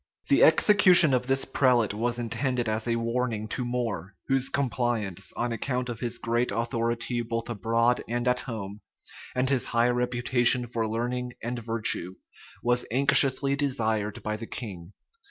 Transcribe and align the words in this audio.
The 0.29 0.43
execution 0.43 1.13
of 1.13 1.27
this 1.27 1.45
prelate 1.45 1.93
was 1.93 2.17
intended 2.17 2.67
as 2.67 2.87
a 2.87 2.95
warning 2.95 3.47
to 3.49 3.63
More, 3.63 4.15
whose 4.27 4.49
compliance, 4.49 5.31
on 5.33 5.51
account 5.51 5.89
of 5.89 5.99
his 5.99 6.17
great 6.17 6.49
authority 6.51 7.21
both 7.21 7.47
abroad 7.51 8.01
and 8.07 8.27
at 8.27 8.39
home, 8.39 8.81
and 9.35 9.47
his 9.47 9.65
high 9.67 9.89
reputation 9.89 10.65
for 10.65 10.89
learning 10.89 11.33
and 11.43 11.59
virtue, 11.59 12.15
was 12.63 12.83
anxiously 12.89 13.55
desired 13.55 14.23
by 14.23 14.37
the 14.37 14.47
king. 14.47 14.93